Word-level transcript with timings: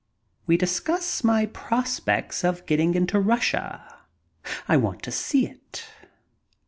We 0.47 0.57
discuss 0.57 1.23
my 1.23 1.45
prospects 1.45 2.43
of 2.43 2.65
getting 2.65 2.95
into 2.95 3.19
Russia. 3.19 3.99
I 4.67 4.75
want 4.75 5.03
to 5.03 5.11
see 5.11 5.45
it. 5.45 5.85